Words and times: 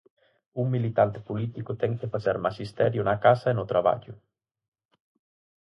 Un 0.61 0.65
militante 0.75 1.19
político 1.27 1.71
ten 1.81 1.93
que 1.99 2.11
facer 2.13 2.35
maxisterio 2.45 3.01
na 3.05 3.15
casa 3.25 3.47
e 3.49 3.55
no 3.57 3.69
traballo. 3.71 4.13